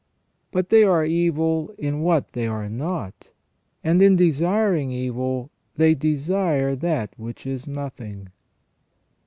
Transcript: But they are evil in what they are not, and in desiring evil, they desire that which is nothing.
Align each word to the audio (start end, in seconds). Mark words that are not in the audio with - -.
But 0.49 0.69
they 0.69 0.83
are 0.83 1.05
evil 1.05 1.71
in 1.77 2.01
what 2.01 2.29
they 2.33 2.47
are 2.47 2.67
not, 2.67 3.29
and 3.83 4.01
in 4.01 4.15
desiring 4.15 4.91
evil, 4.91 5.51
they 5.75 5.93
desire 5.93 6.75
that 6.75 7.13
which 7.19 7.45
is 7.45 7.67
nothing. 7.67 8.29